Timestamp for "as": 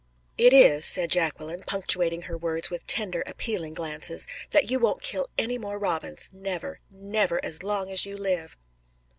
7.45-7.61, 7.91-8.03